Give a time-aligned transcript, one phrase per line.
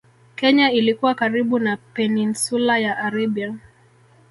[0.35, 3.55] Kenya ilikuwa karibu na Peninsula ya Arabia